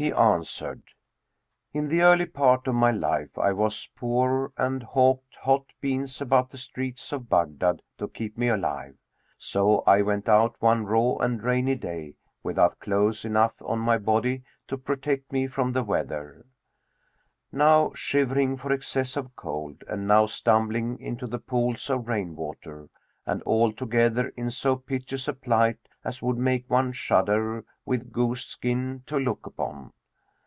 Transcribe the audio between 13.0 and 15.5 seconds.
enough on my body to protect me